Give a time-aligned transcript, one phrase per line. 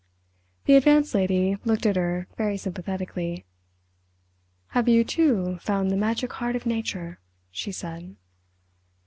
[0.65, 3.45] The Advanced Lady looked at her very sympathetically.
[4.69, 7.19] "Have you, too, found the magic heart of Nature?"
[7.51, 8.15] she said.